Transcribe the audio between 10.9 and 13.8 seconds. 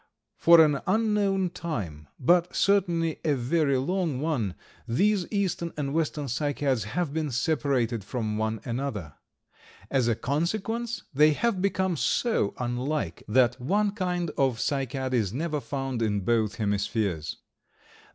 they have become so unlike that